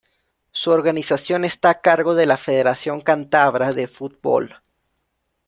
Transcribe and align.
Su 0.51 0.71
organización 0.71 1.45
está 1.45 1.69
a 1.69 1.81
cargo 1.81 2.15
de 2.15 2.25
la 2.25 2.35
Federación 2.35 3.01
Cántabra 3.01 3.71
de 3.71 3.85
Fútbol. 3.85 4.59